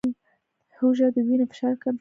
هوږه 0.77 1.07
د 1.15 1.17
وینې 1.27 1.45
فشار 1.51 1.73
کنټرولوي 1.81 1.89